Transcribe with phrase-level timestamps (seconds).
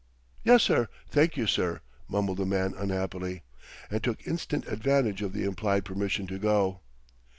[0.43, 3.43] "Yes, sir; thank you, sir," mumbled the man unhappily;
[3.91, 6.81] and took instant advantage of the implied permission to go.